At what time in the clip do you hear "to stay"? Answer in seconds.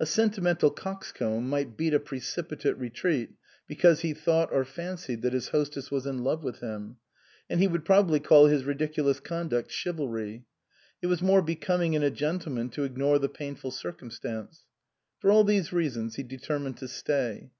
16.78-17.50